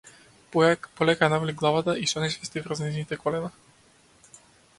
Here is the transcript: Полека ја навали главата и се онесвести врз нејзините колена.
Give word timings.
Полека 0.55 1.11
ја 1.25 1.29
навали 1.33 1.55
главата 1.59 1.95
и 2.05 2.09
се 2.13 2.19
онесвести 2.23 2.65
врз 2.69 2.83
нејзините 2.87 3.21
колена. 3.27 3.53